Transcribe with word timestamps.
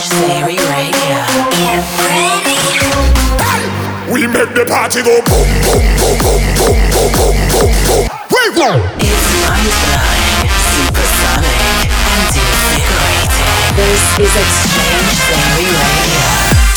Strange 0.00 0.26
Theory 0.26 0.58
Radio. 0.58 1.18
Get 1.54 1.84
ready. 2.02 2.58
We 4.10 4.26
make 4.26 4.52
the 4.54 4.66
party 4.66 5.02
go 5.02 5.22
boom, 5.22 5.46
boom, 5.62 5.86
boom, 6.02 6.18
boom, 6.18 6.42
boom, 6.58 6.82
boom, 6.90 7.12
boom, 7.14 7.36
boom, 7.54 7.70
boom. 7.86 8.02
Wait, 8.26 8.52
no. 8.58 8.74
It's 8.98 9.26
mind-blowing, 9.46 10.50
supersonic, 10.74 11.94
and 12.10 12.26
invigorating. 12.42 13.54
This 13.78 14.02
is 14.18 14.34
X-Change 14.34 15.14
Theory 15.30 15.70
Radio. 15.70 16.33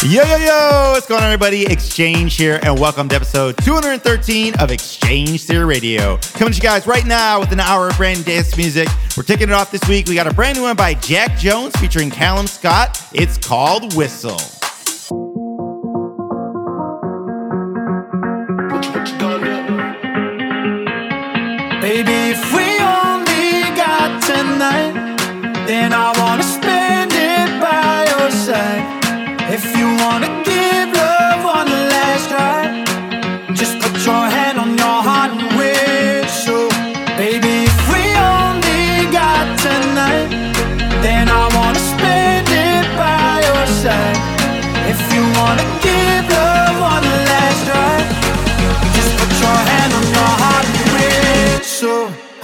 Yo, 0.07 0.23
yo, 0.23 0.37
yo, 0.37 0.91
what's 0.93 1.05
going 1.05 1.21
on, 1.21 1.33
everybody? 1.33 1.67
X-Change 1.67 2.37
here, 2.37 2.61
and 2.63 2.79
welcome 2.79 3.09
to 3.09 3.15
episode 3.17 3.57
213 3.57 4.53
of 4.57 4.71
X-Change 4.71 5.43
Theory 5.43 5.65
Radio. 5.65 6.15
Coming 6.31 6.53
to 6.53 6.55
you 6.55 6.61
guys 6.61 6.87
right 6.87 7.05
now 7.05 7.41
with 7.41 7.51
an 7.51 7.59
hour 7.59 7.89
of 7.89 7.97
brand 7.97 8.19
new 8.19 8.23
dance 8.23 8.55
music. 8.55 8.87
We're 9.17 9.23
kicking 9.23 9.49
it 9.49 9.53
off 9.53 9.69
this 9.69 9.85
week. 9.89 10.07
We 10.07 10.15
got 10.15 10.25
a 10.25 10.33
brand 10.33 10.55
new 10.57 10.63
one 10.63 10.77
by 10.77 10.93
Jax 10.93 11.41
Jones 11.41 11.75
featuring 11.75 12.09
Calum 12.09 12.47
Scott. 12.47 13.03
It's 13.11 13.37
called 13.37 13.95
Whistle. 13.95 14.39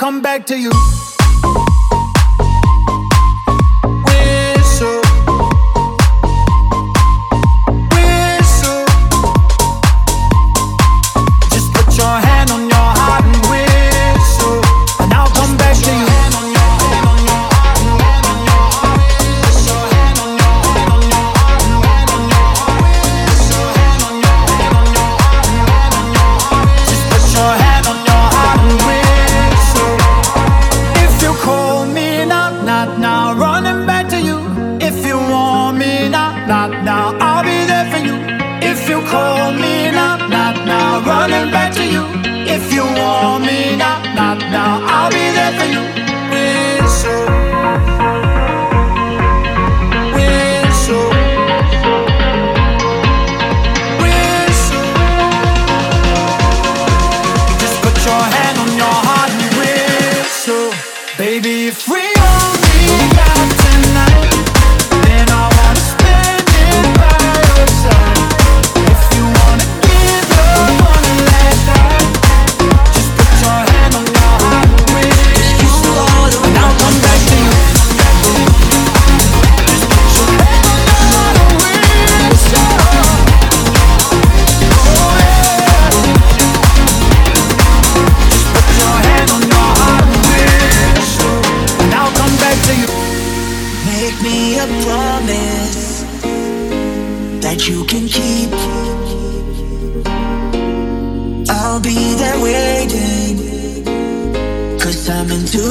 come 0.00 0.22
back 0.22 0.46
to 0.46 0.58
you. 0.58 0.70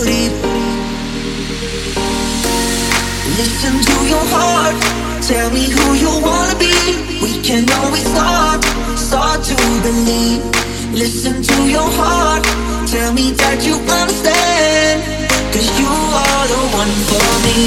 sleep. 0.09 0.34
Listen 3.40 3.75
to 3.90 3.96
your 4.14 4.25
heart, 4.34 4.75
tell 5.22 5.50
me 5.52 5.64
who 5.75 5.86
you 6.03 6.12
wanna 6.28 6.56
be. 6.58 6.74
We 7.24 7.31
can 7.47 7.64
always 7.80 8.06
start, 8.14 8.64
start 8.97 9.40
to 9.52 9.56
believe. 9.88 10.42
Listen 10.94 11.36
to 11.50 11.58
your 11.75 11.90
heart, 12.02 12.44
tell 12.88 13.14
me 13.14 13.31
that 13.42 13.58
you 13.68 13.75
understand. 14.02 14.97
Cause 15.53 15.70
you 15.80 15.92
are 16.24 16.46
the 16.53 16.62
one 16.81 16.94
for 17.09 17.28
me. 17.46 17.58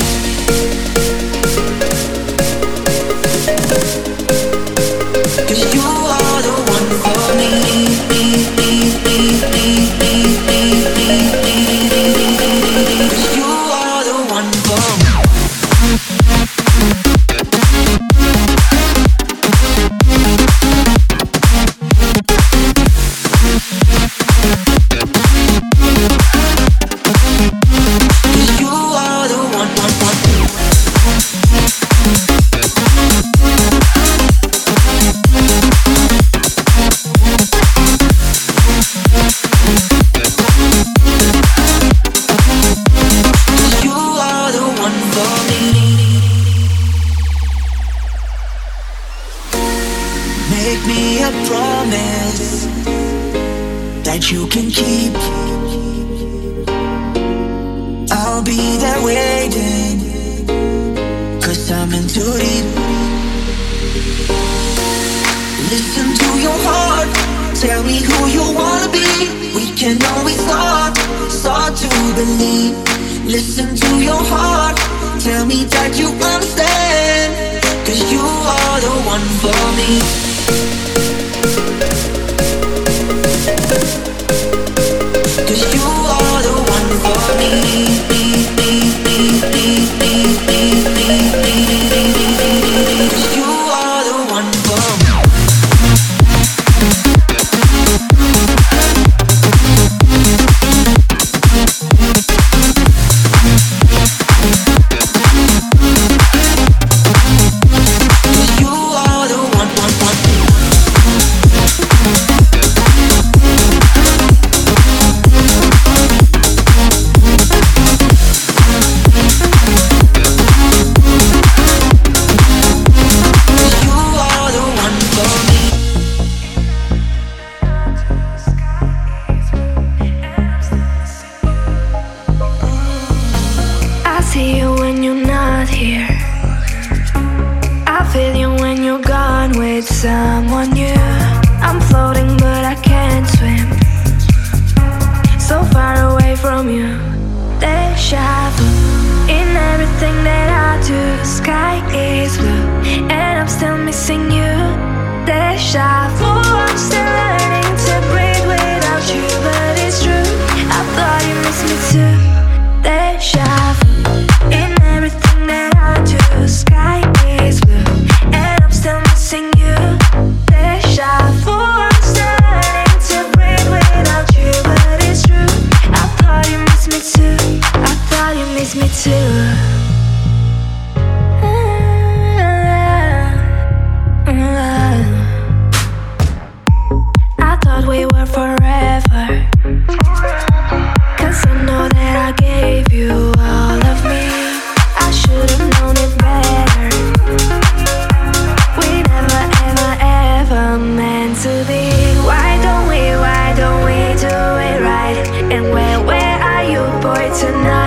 tonight. 207.42 207.81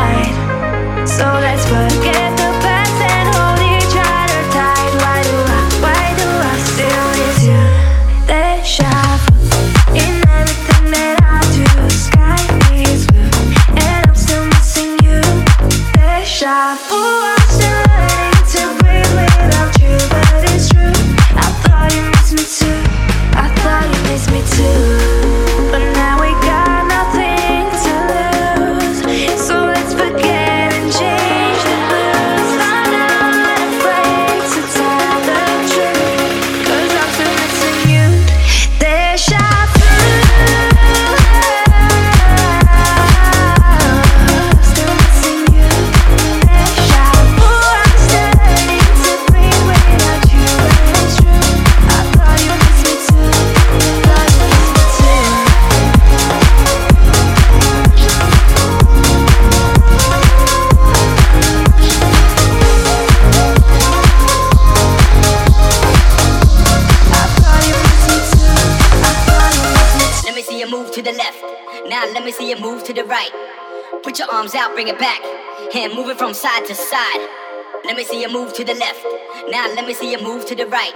Let 79.85 79.89
me 79.89 79.93
see 79.93 80.11
you 80.11 80.17
move 80.17 80.47
to 80.47 80.55
the 80.55 80.65
right. 80.65 80.93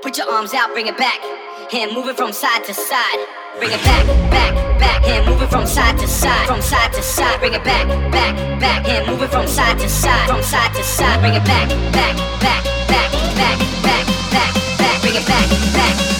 Put 0.00 0.16
your 0.16 0.30
arms 0.30 0.54
out, 0.54 0.70
bring 0.72 0.86
it 0.86 0.96
back. 0.96 1.18
Hand 1.72 1.90
moving 1.92 2.14
from 2.14 2.30
side 2.30 2.64
to 2.66 2.72
side. 2.72 3.18
Bring 3.58 3.72
it 3.72 3.82
back, 3.82 4.06
back, 4.30 4.78
back. 4.78 5.02
Hand 5.02 5.26
moving 5.26 5.48
from 5.48 5.66
side 5.66 5.98
to 5.98 6.06
side, 6.06 6.46
from 6.46 6.62
side 6.62 6.92
to 6.92 7.02
side. 7.02 7.40
Bring 7.40 7.54
it 7.54 7.64
back, 7.64 7.88
back, 8.12 8.60
back. 8.60 8.86
Hand 8.86 9.08
moving 9.08 9.28
from 9.28 9.48
side 9.48 9.76
to 9.80 9.88
side, 9.88 10.28
from 10.28 10.40
side 10.40 10.72
to 10.72 10.84
side. 10.84 11.18
Bring 11.18 11.34
it 11.34 11.44
back, 11.44 11.68
back, 11.90 12.16
back, 12.40 12.62
back, 12.86 13.10
back, 13.10 13.58
back, 13.82 14.06
back, 14.30 14.54
back. 14.78 15.02
Bring 15.02 15.16
it 15.16 15.26
back, 15.26 15.48
back. 15.74 16.11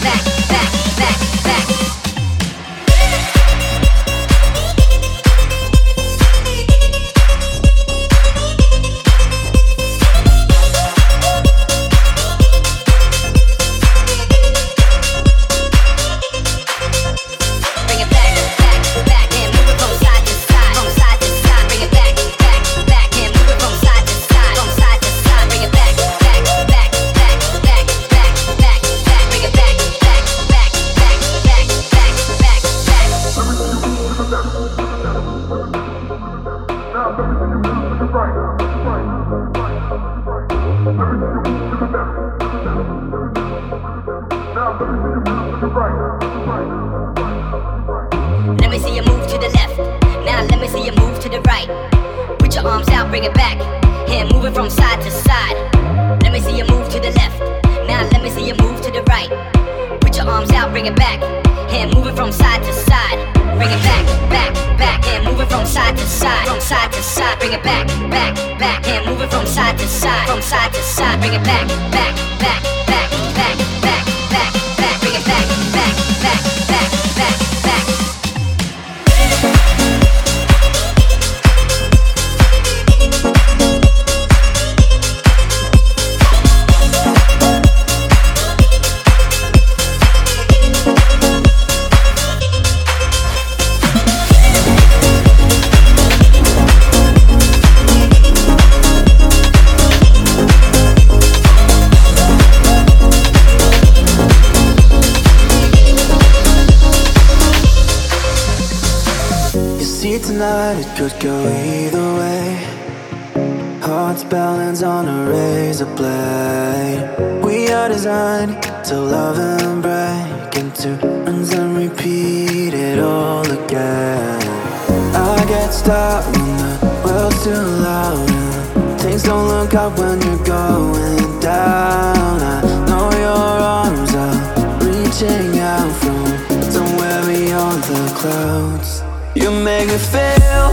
world's 127.12 127.44
too 127.44 127.50
loud 127.50 128.30
and 128.30 129.00
Things 129.00 129.24
don't 129.24 129.46
look 129.48 129.74
up 129.74 129.98
when 129.98 130.20
you're 130.22 130.44
going 130.44 131.40
down. 131.40 132.40
I 132.40 132.60
know 132.88 133.10
your 133.26 133.56
arms 133.78 134.14
are 134.14 134.38
reaching 134.86 135.58
out 135.58 135.92
from 136.00 136.26
somewhere 136.70 137.20
beyond 137.26 137.82
the 137.84 138.02
clouds. 138.16 139.02
You 139.34 139.50
make 139.50 139.88
me 139.88 139.98
feel 139.98 140.66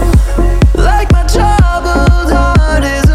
like 0.88 1.10
my 1.12 1.24
troubled 1.34 2.30
heart 2.32 2.84
is 2.84 3.09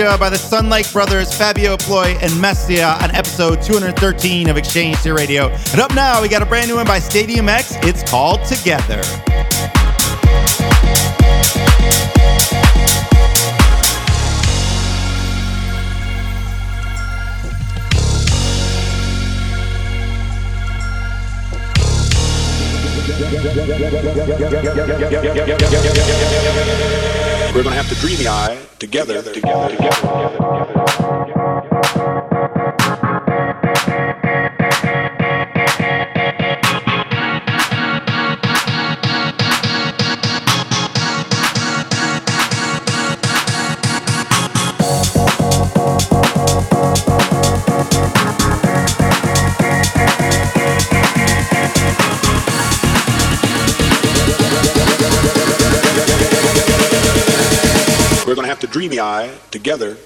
By 0.00 0.30
the 0.30 0.38
Sunlike 0.38 0.90
Brothers, 0.94 1.30
Faabio 1.30 1.78
Plois, 1.78 2.16
and 2.22 2.32
Meysta 2.32 3.02
on 3.02 3.10
episode 3.14 3.60
213 3.60 4.48
of 4.48 4.56
X-Change 4.56 4.96
Theory 4.96 5.14
Radio. 5.14 5.48
And 5.72 5.80
up 5.80 5.94
now, 5.94 6.22
we 6.22 6.28
got 6.28 6.40
a 6.40 6.46
brand 6.46 6.68
new 6.68 6.76
one 6.76 6.86
by 6.86 6.98
Stadiumx. 6.98 7.86
It's 7.86 8.02
called 8.10 8.42
Together. 8.46 9.02
We're 23.10 23.16
going 27.64 27.64
to 27.64 27.82
have 27.82 27.88
to 27.88 27.96
dream 27.96 28.18
the 28.18 28.28
eye 28.28 28.56
together, 28.78 29.20
together, 29.20 29.34
together, 29.34 29.76
together. 29.76 30.66
together. 30.66 31.09
eye 59.00 59.30
together 59.50 59.96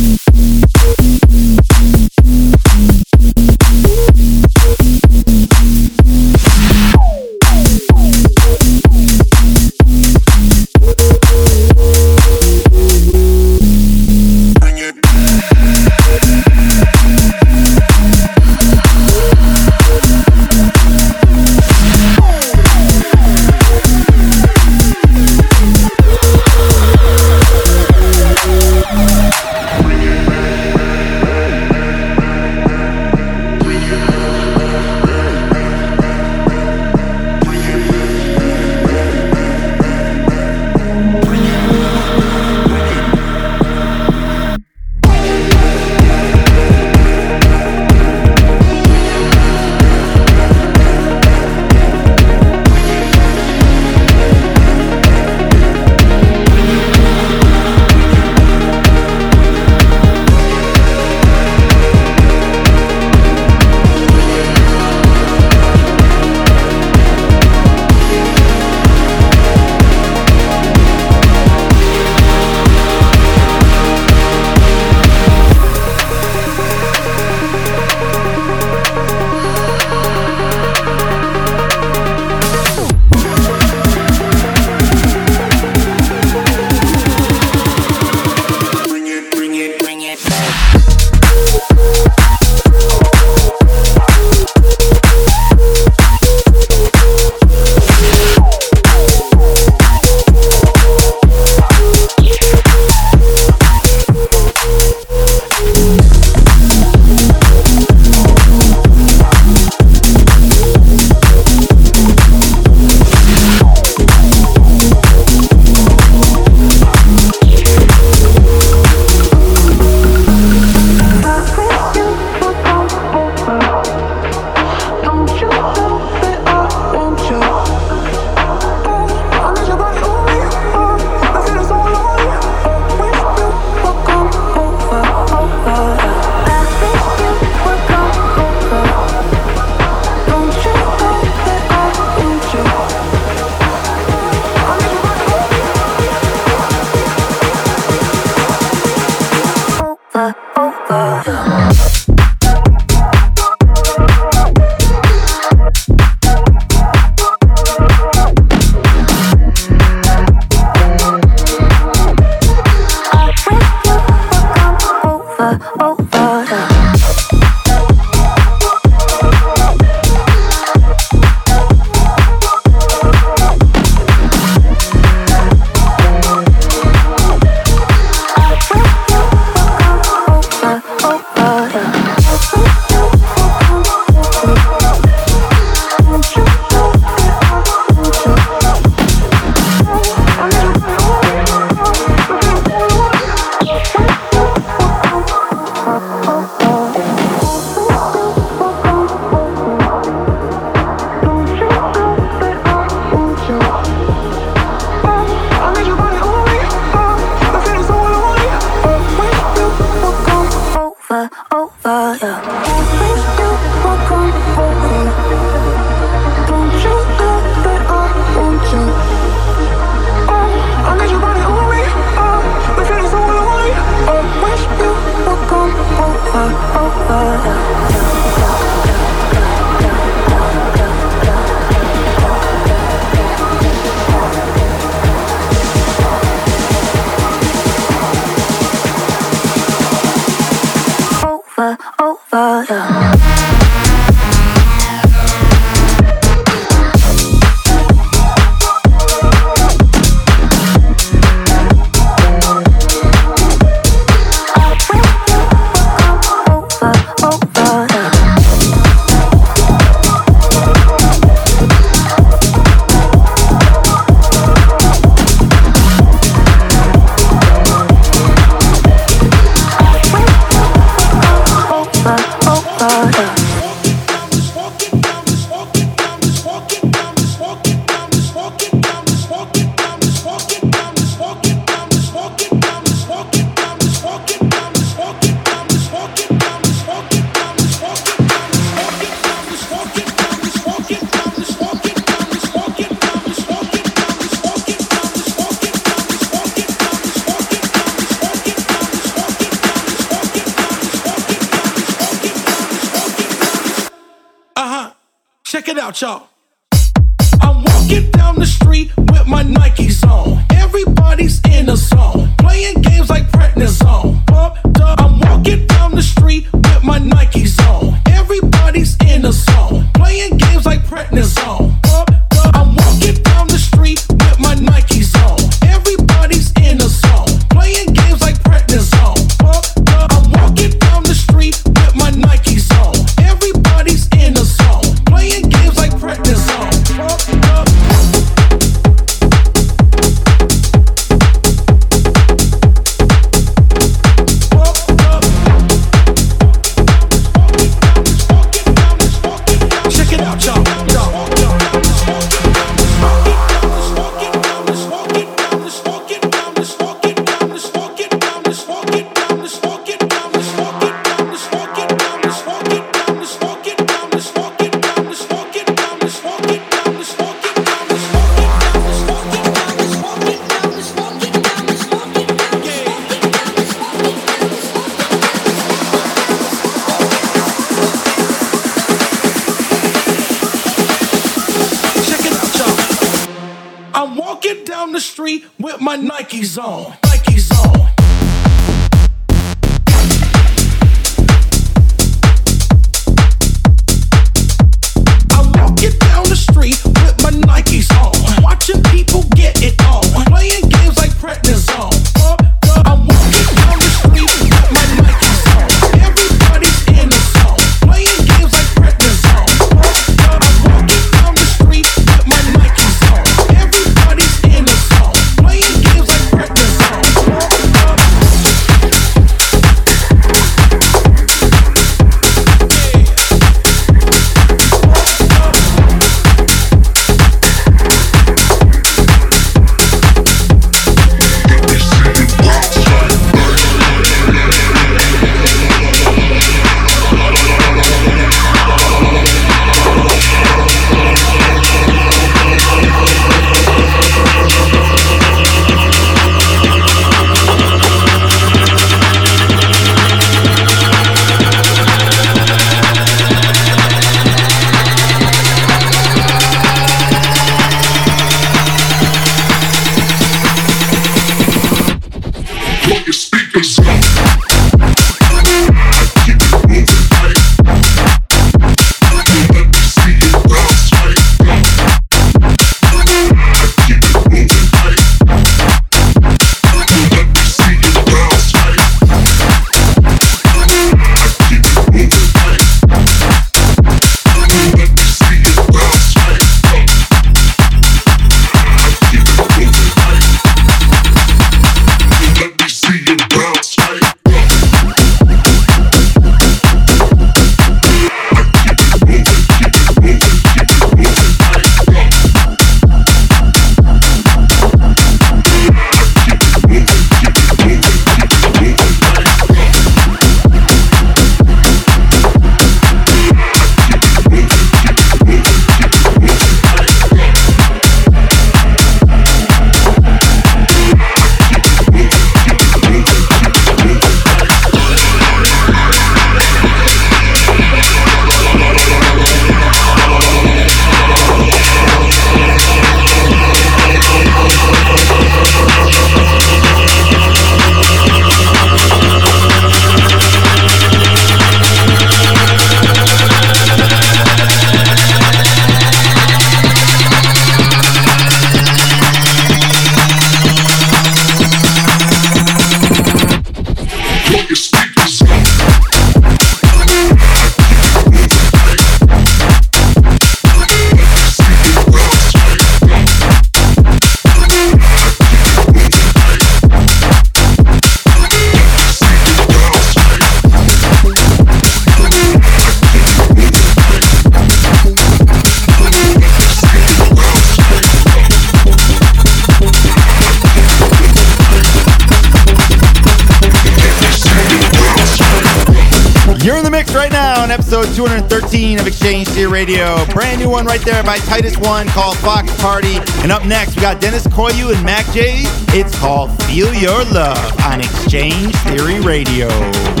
episode 587.81 587.95
213 587.95 588.79
of 588.79 588.87
X-Change 588.87 589.27
Theory 589.29 589.51
Radio. 589.51 590.05
Brand 590.07 590.39
new 590.39 590.49
one 590.49 590.65
right 590.65 590.81
there 590.81 591.03
by 591.03 591.17
Titus 591.17 591.57
One 591.57 591.87
called 591.87 592.15
Faux 592.17 592.61
Parti. 592.61 592.97
And 593.23 593.31
up 593.31 593.45
next, 593.45 593.75
we 593.75 593.81
got 593.81 593.99
Deniz 593.99 594.27
Koyu 594.27 594.75
and 594.75 594.85
MAKJ. 594.87 595.45
It's 595.75 595.97
called 595.97 596.31
Feel 596.43 596.73
Your 596.73 597.03
Love 597.05 597.59
on 597.65 597.81
X-Change 597.81 598.55
Theory 598.57 598.99
Radio. 598.99 600.00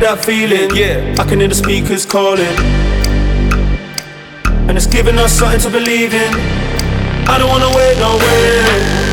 That 0.00 0.24
feeling. 0.24 0.74
Yeah. 0.74 1.14
I 1.18 1.24
can 1.24 1.40
hear 1.40 1.48
the 1.48 1.54
speakers 1.54 2.06
calling. 2.06 2.46
And 4.68 4.76
it's 4.76 4.86
giving 4.86 5.18
us 5.18 5.32
something 5.32 5.60
to 5.60 5.70
believe 5.70 6.14
in. 6.14 6.32
I 7.28 7.36
don't 7.38 7.48
wanna 7.48 7.68
wait 7.76 7.96
no 7.98 8.16
way. 8.16 8.62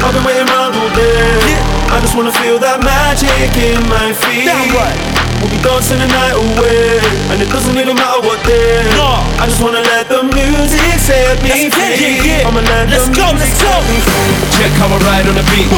I've 0.04 0.14
been 0.14 0.24
waiting 0.24 0.48
around 0.48 0.76
all 0.76 0.92
day. 0.96 1.58
I 1.92 2.00
just 2.02 2.16
wanna 2.16 2.32
feel 2.32 2.60
that 2.60 2.80
magic 2.84 3.52
in 3.58 3.82
my 3.90 4.14
feet. 4.14 5.15
We'll 5.42 5.52
be 5.52 5.60
dancing 5.62 6.00
the 6.02 6.10
night 6.10 6.36
away, 6.36 7.00
and 7.32 7.38
it 7.42 7.50
doesn't 7.52 7.76
even 7.78 7.96
matter 7.96 8.22
what 8.26 8.40
day. 8.48 8.82
No. 8.98 9.22
I 9.38 9.46
just 9.46 9.62
wanna 9.62 9.84
let 9.86 10.08
the 10.10 10.24
music 10.26 10.82
set 11.04 11.38
me 11.44 11.70
Let's 11.70 11.76
free. 11.76 11.94
yeah, 12.02 12.42
yeah. 12.42 12.48
I'ma 12.50 12.62
let 12.66 12.90
Let's 12.90 13.06
the 13.12 13.18
go, 13.20 13.30
music 13.30 13.52
let's 13.52 13.62
go. 13.62 13.70
set 13.70 13.84
me 13.92 13.98
free. 14.02 14.34
Check 14.58 14.74
how 14.80 14.90
I 14.90 14.98
ride 15.06 15.28
on 15.30 15.36
the 15.38 15.46
beat. 15.54 15.70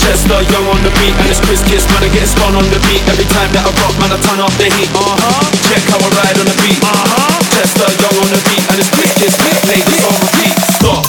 Chester 0.00 0.40
Young 0.50 0.66
on 0.70 0.80
the 0.82 0.90
beat, 0.98 1.14
and 1.18 1.26
it's 1.30 1.38
Kriss 1.44 1.62
Kiss, 1.66 1.84
man, 1.92 2.02
I 2.02 2.10
get 2.10 2.26
spun 2.26 2.54
on 2.56 2.66
the 2.72 2.80
beat. 2.90 3.02
Every 3.10 3.26
time 3.30 3.50
that 3.54 3.62
I 3.66 3.72
rock, 3.82 3.94
man, 4.02 4.10
I 4.14 4.18
turn 4.22 4.40
off 4.42 4.54
the 4.58 4.66
heat. 4.70 4.90
Uh 4.94 5.02
huh. 5.02 5.44
Check 5.70 5.82
how 5.90 5.98
I 6.02 6.08
ride 6.22 6.38
on 6.42 6.46
the 6.46 6.56
beat. 6.62 6.78
Uh 6.82 6.90
huh. 6.90 7.38
Chester 7.54 7.88
Young 8.02 8.16
on 8.22 8.28
the 8.32 8.40
beat, 8.48 8.64
and 8.70 8.76
it's 8.80 8.90
Kriss 8.94 9.12
Kiss, 9.20 9.34
we 9.38 9.50
play 9.66 9.80
this 9.86 10.02
on 10.06 10.14
repeat. 10.18 10.54
Stop, 10.78 11.02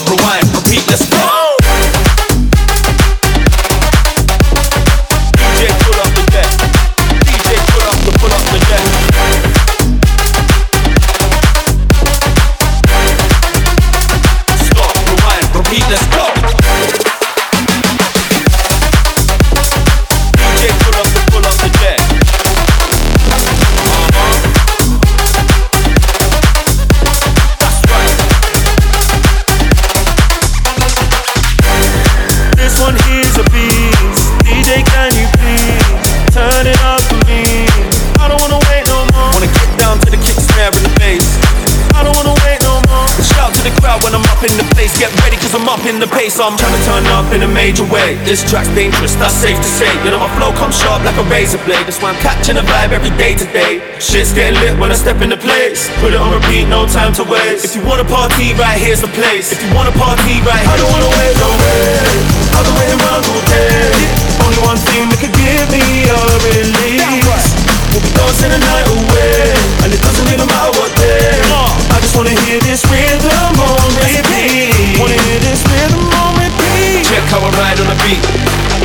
cause 45.99 46.05
I'm 46.05 46.05
up 46.05 46.05
in 46.05 46.05
the 46.05 46.11
pace. 46.13 46.39
I'm 46.39 46.57
trying 46.57 46.77
to 46.77 46.83
turn 46.85 47.05
up 47.13 47.27
in 47.33 47.41
a 47.41 47.47
major 47.47 47.85
way. 47.89 48.15
This 48.25 48.43
track's 48.45 48.69
dangerous, 48.75 49.15
that's 49.15 49.33
safe 49.33 49.57
to 49.57 49.69
say. 49.69 49.89
You 50.05 50.11
know 50.11 50.19
my 50.19 50.29
flow 50.37 50.51
comes 50.53 50.77
sharp 50.77 51.03
like 51.03 51.17
a 51.17 51.25
razor 51.29 51.57
blade. 51.65 51.85
That's 51.85 52.01
why 52.01 52.13
I'm 52.13 52.19
catching 52.21 52.57
a 52.57 52.61
vibe 52.61 52.91
every 52.91 53.13
day 53.17 53.33
to 53.35 53.45
day. 53.49 53.81
Shit's 53.99 54.33
getting 54.33 54.59
lit 54.61 54.77
when 54.79 54.91
I 54.91 54.95
step 54.95 55.21
in 55.21 55.29
the 55.29 55.37
place. 55.37 55.89
Put 56.01 56.13
it 56.13 56.19
on 56.19 56.33
repeat, 56.33 56.67
no 56.67 56.85
time 56.87 57.13
to 57.17 57.23
waste. 57.23 57.65
If 57.65 57.75
you 57.75 57.83
wanna 57.85 58.05
party, 58.05 58.53
right 58.53 58.77
here's 58.77 59.01
the 59.01 59.11
place. 59.17 59.51
If 59.51 59.59
you 59.63 59.69
wanna 59.73 59.93
party, 59.97 60.41
right 60.45 60.61
here. 60.61 60.69
I 60.69 60.77
don't 60.77 60.91
wanna 60.91 61.11
wait 61.17 61.33
no 61.41 61.49
way. 61.49 61.97
I've 62.53 62.65
been 62.65 62.75
waiting 62.77 62.99
around 63.01 63.23
all 63.25 63.43
day. 63.49 63.89
Only 64.45 64.59
one 64.61 64.77
thing 64.77 65.09
that 65.09 65.19
could 65.19 65.35
give 65.35 65.65
me 65.73 66.05
a 66.09 66.21
release. 66.45 67.45
We'll 67.91 68.03
be 68.03 68.11
dancing 68.13 68.53
the 68.53 68.61
night 68.61 68.85
away, 68.85 69.57
and 69.81 69.89
it 69.89 70.01
doesn't 70.03 70.29
even 70.29 70.45
matter 70.45 70.73
what 70.77 70.91
day. 70.93 71.41
I 71.89 71.97
just 71.99 72.13
wanna 72.13 72.35
hear 72.45 72.59
this 72.61 72.85
rhythm 72.85 73.57
on 73.57 73.89
repeat. 73.97 75.01
Wanna 75.01 75.17
hear 75.17 75.39
this 75.41 75.66
Check 77.27 77.43
how 77.43 77.43
I 77.43 77.51
ride 77.59 77.79
on 77.83 77.87
the 77.91 77.97
beat. 78.07 78.23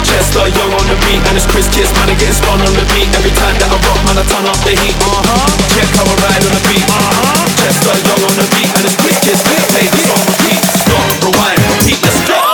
Chester 0.02 0.42
Young 0.50 0.74
on 0.74 0.86
the 0.90 0.98
beat, 1.06 1.22
and 1.30 1.38
it's 1.38 1.46
Kriss 1.46 1.70
Kiss, 1.70 1.94
man, 1.94 2.10
I 2.10 2.18
getting 2.18 2.34
spun 2.34 2.58
on 2.58 2.74
the 2.74 2.82
beat. 2.90 3.06
Every 3.14 3.30
time 3.38 3.54
that 3.62 3.70
I 3.70 3.78
rock, 3.78 4.02
man, 4.02 4.18
I 4.18 4.26
turn 4.26 4.42
up 4.50 4.58
the 4.66 4.74
heat. 4.82 4.98
Uh 4.98 5.22
huh. 5.30 5.46
Check 5.70 5.86
how 5.94 6.02
I 6.02 6.14
ride 6.26 6.42
on 6.42 6.50
the 6.50 6.62
beat. 6.66 6.82
Uh 6.82 6.90
huh. 6.90 7.38
Chester 7.62 7.94
Young 8.02 8.22
on 8.26 8.34
the 8.34 8.46
beat, 8.50 8.66
and 8.66 8.82
it's 8.82 8.98
Kriss 8.98 9.22
Kiss, 9.22 9.38
play 9.46 9.86
this 9.86 10.10
on 10.10 10.18
repeat. 10.26 10.58
Stop, 10.58 11.22
rewind, 11.22 11.62
repeat, 11.70 12.02
let's 12.02 12.18
go. 12.26 12.51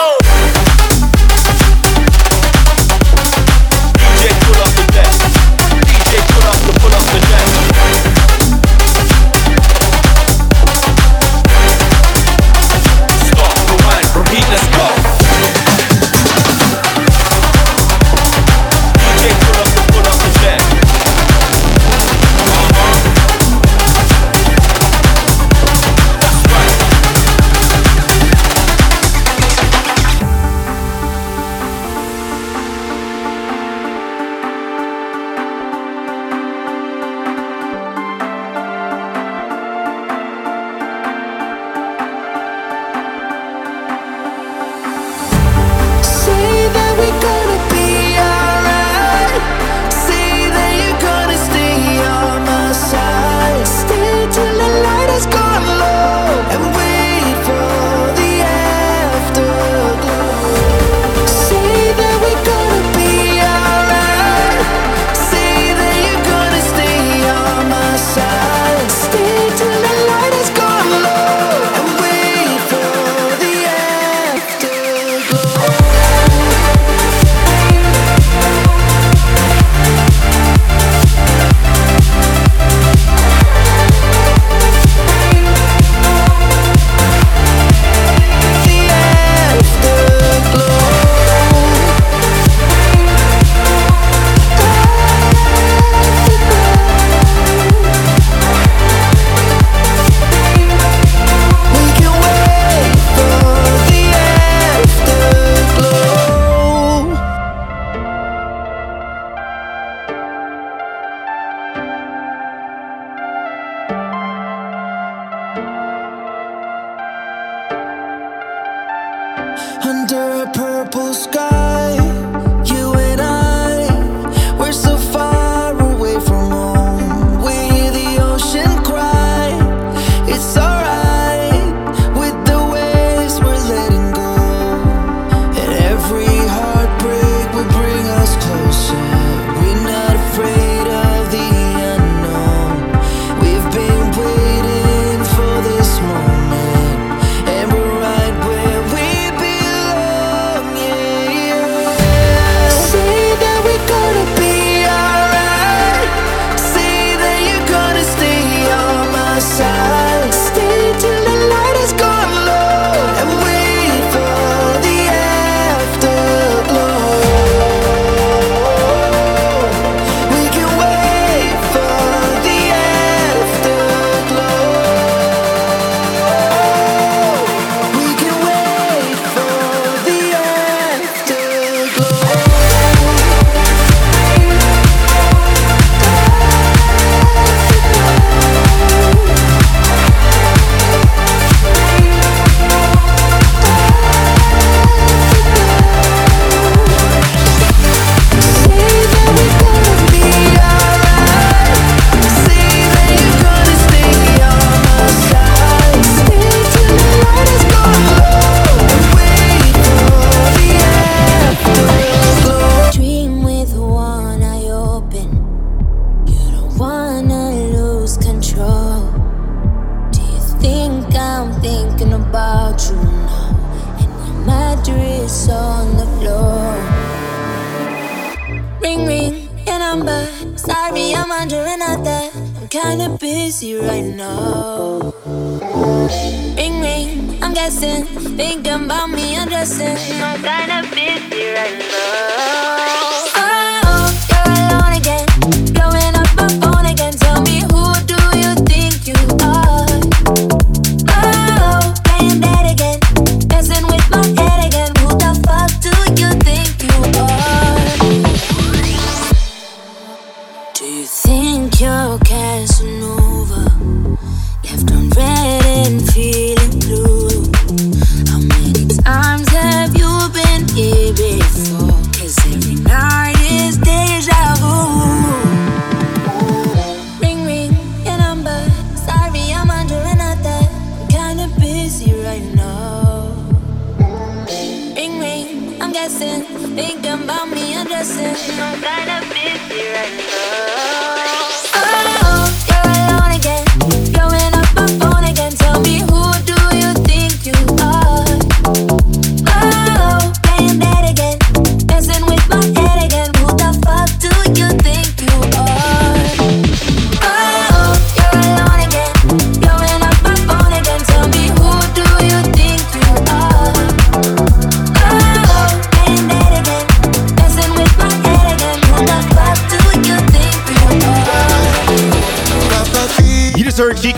stressing, 286.09 286.43
thinking 286.75 287.25
about 287.25 287.51
me 287.51 287.75
undressing. 287.75 288.35
I'm 288.61 288.81
kinda 288.81 289.21
busy 289.29 289.89
right 289.89 290.17
now. 290.17 291.18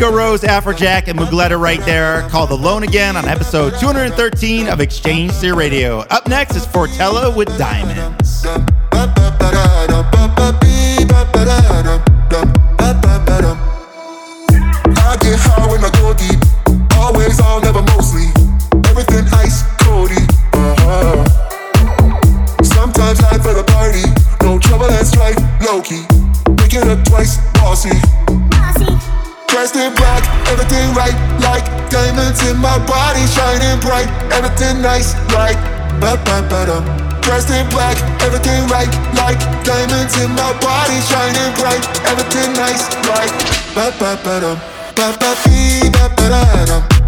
Afrojack 0.01 1.09
and 1.09 1.19
Mougleta 1.19 1.61
right 1.61 1.85
there, 1.85 2.27
called 2.31 2.51
Alone 2.51 2.85
Again 2.85 3.17
on 3.17 3.27
episode 3.27 3.75
213 3.79 4.67
of 4.67 4.81
X-Change 4.81 5.31
Theory 5.33 5.57
Radio. 5.57 5.99
Up 6.11 6.27
next 6.27 6.57
is 6.57 6.67
Fortella 6.67 7.37
with 7.37 7.49
Diamonds. 34.61 34.83
nice, 34.83 35.15
like 35.33 35.57
ba 36.01 36.21
ba 36.25 36.45
ba 36.51 36.67
dum. 36.67 36.85
Dressed 37.23 37.49
in 37.49 37.67
black, 37.71 37.97
everything 38.21 38.69
right, 38.69 38.93
like 39.17 39.41
diamonds 39.65 40.17
in 40.21 40.31
my 40.37 40.53
body, 40.61 41.01
shining 41.09 41.53
bright. 41.57 41.81
Everything 42.05 42.53
nice, 42.53 42.85
like 43.09 43.33
ba 43.75 43.89
ba 43.99 44.21
ba 44.23 44.41
dum, 44.41 44.59
ba 44.95 45.17
ba 45.17 45.33
ba 45.97 46.05
ba 46.17 46.67
dum, 46.69 47.00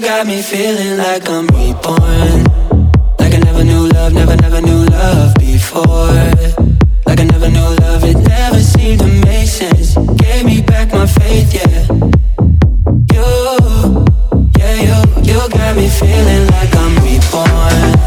you 0.00 0.04
got 0.04 0.26
me 0.26 0.40
feeling 0.42 0.96
like 0.96 1.28
I'm 1.28 1.46
reborn. 1.48 2.44
Like 3.18 3.34
I 3.34 3.40
never 3.42 3.64
knew 3.64 3.88
love, 3.88 4.12
never, 4.12 4.36
never 4.36 4.60
knew 4.60 4.84
love 4.86 5.34
before. 5.36 6.14
Like 7.06 7.20
I 7.20 7.24
never 7.24 7.48
knew 7.48 7.68
love, 7.82 8.04
it 8.04 8.16
never 8.16 8.60
seemed 8.60 9.00
to 9.00 9.06
make 9.26 9.48
sense. 9.48 9.96
Gave 10.16 10.44
me 10.44 10.62
back 10.62 10.92
my 10.92 11.06
faith, 11.06 11.52
yeah. 11.52 11.86
You, 13.12 13.26
yeah, 14.58 14.74
you, 14.86 14.96
you 15.22 15.48
got 15.48 15.76
me 15.76 15.88
feeling 15.88 16.46
like 16.46 16.74
I'm 16.76 16.94
reborn. 17.04 17.97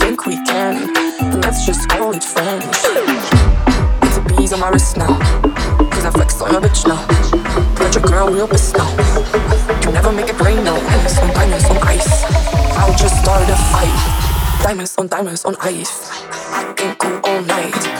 think 0.00 0.26
we 0.26 0.36
can. 0.44 0.92
Let's 1.40 1.66
just 1.66 1.88
call 1.88 2.12
it 2.14 2.24
friends. 2.24 2.64
It's 4.02 4.16
a 4.16 4.22
bees 4.28 4.52
on 4.52 4.60
my 4.60 4.70
wrist 4.70 4.96
now. 4.96 5.18
Cause 5.90 6.04
I 6.04 6.10
flex 6.10 6.40
on 6.40 6.52
your 6.52 6.60
bitch 6.60 6.86
now. 6.88 7.06
Let 7.78 7.94
your 7.94 8.04
girl 8.04 8.28
real 8.32 8.48
piss 8.48 8.72
now. 8.74 8.88
You 9.84 9.92
never 9.92 10.12
make 10.12 10.28
it 10.28 10.40
rain 10.40 10.64
now. 10.64 10.78
Diamonds 10.78 11.18
on 11.18 11.28
diamonds 11.34 11.64
on 11.66 11.78
ice. 11.82 12.24
I'll 12.78 12.96
just 12.96 13.22
start 13.22 13.48
a 13.48 13.56
fight. 13.72 14.62
Diamonds 14.62 14.96
on 14.96 15.06
diamonds 15.08 15.44
on 15.44 15.54
ice. 15.60 16.10
I 16.32 16.72
can 16.76 16.96
go 16.98 17.20
all 17.24 17.42
night. 17.42 17.90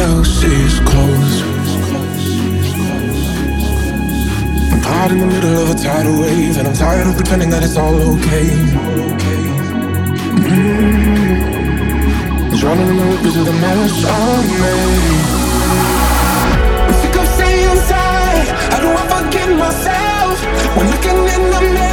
Else's 0.00 0.80
clothes. 0.80 1.42
I'm 4.72 4.80
caught 4.80 5.10
in 5.12 5.18
the 5.18 5.26
middle 5.26 5.58
of 5.62 5.70
a 5.70 5.74
tidal 5.74 6.20
wave, 6.20 6.56
and 6.56 6.66
I'm 6.68 6.74
tired 6.74 7.06
of 7.06 7.16
pretending 7.16 7.50
that 7.50 7.62
it's 7.62 7.76
all 7.76 7.94
okay. 8.14 8.48
Mm-hmm. 10.40 11.50
Drowning 12.60 12.88
in 12.88 12.96
the 12.96 13.04
ripples 13.12 13.36
of 13.36 13.44
the 13.44 13.52
mess 13.52 14.04
I 14.04 14.18
made. 14.64 15.28
I'm 16.86 16.94
sick 17.00 17.16
of 17.20 17.26
staying 17.36 17.70
inside. 17.70 18.48
How 18.72 18.80
do 18.84 18.88
I 19.02 19.04
forget 19.14 19.48
myself 19.64 20.34
when 20.76 20.86
looking 20.92 21.18
in 21.34 21.42
the 21.52 21.60
mirror? 21.74 21.89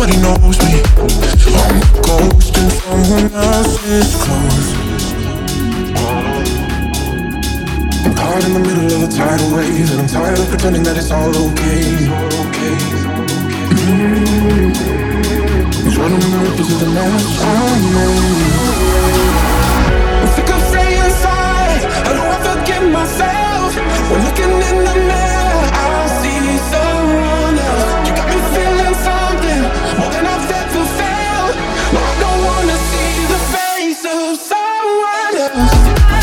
Nobody 0.00 0.16
knows 0.22 0.58
me. 0.64 0.80
I'm 1.54 1.76
a 1.76 1.84
ghost 2.02 2.56
in 2.56 2.70
someone 2.70 3.28
else's 3.32 4.14
clothes. 4.22 4.68
I'm 8.04 8.14
caught 8.14 8.44
in 8.44 8.52
the 8.54 8.60
middle 8.60 8.86
of 8.96 9.02
a 9.08 9.12
tidal 9.12 9.54
wave, 9.54 9.90
and 9.92 10.00
I'm 10.00 10.08
tired 10.08 10.38
of 10.38 10.48
pretending 10.48 10.82
that 10.84 10.96
it's 10.96 11.10
all 11.10 11.28
okay. 11.28 11.82
Mm. 13.86 14.72
Running 15.98 16.22
in 16.22 16.30
the 16.30 16.38
ripples 16.38 16.72
of 16.72 16.78
the. 16.80 16.90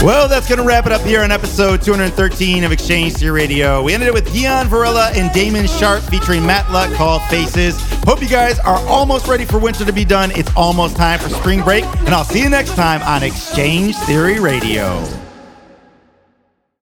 Well, 0.04 0.30
that's 0.30 0.48
going 0.48 0.60
to 0.60 0.64
wrap 0.64 0.86
it 0.86 0.92
up 0.92 1.02
here 1.02 1.22
on 1.22 1.32
episode 1.32 1.82
213 1.82 2.64
of 2.64 2.72
X-Change 2.72 3.14
Theory 3.14 3.42
Radio. 3.42 3.84
We 3.84 3.94
ended 3.94 4.08
it 4.08 4.14
with 4.14 4.32
Gian 4.34 4.68
Varela 4.68 5.12
and 5.16 5.34
Damon 5.34 5.68
Sharpe 5.68 6.04
featuring 6.04 6.44
Matluck 6.44 6.96
called 6.96 7.24
Faces. 7.24 7.76
Hope 8.04 8.22
you 8.22 8.30
guys 8.30 8.58
are 8.60 8.80
almost 8.88 9.28
ready 9.28 9.44
for 9.44 9.60
winter 9.60 9.84
to 9.84 9.92
be 9.92 10.06
done. 10.06 10.32
It's 10.32 10.52
almost 10.56 10.96
time 10.96 11.20
for 11.20 11.30
spring 11.30 11.62
break, 11.62 11.84
and 11.84 12.10
I'll 12.10 12.24
see 12.24 12.42
you 12.42 12.50
next 12.50 12.76
time 12.76 13.02
on 13.02 13.24
X-Change 13.24 13.96
Theory 13.98 14.40
Radio. 14.40 15.04